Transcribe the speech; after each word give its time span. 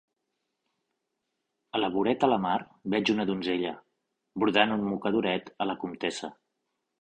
A 1.77 1.81
la 1.81 1.89
voreta 1.95 2.29
la 2.31 2.39
mar, 2.45 2.55
veig 2.93 3.11
una 3.15 3.27
donzella; 3.33 3.75
brodant 4.45 4.75
un 4.79 4.83
mocadoret, 4.95 5.53
a 5.67 5.69
la 5.73 5.77
comtessa. 5.85 6.33